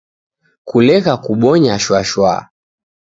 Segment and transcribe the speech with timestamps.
[0.69, 2.33] Kulegha kubonya shwa -shwa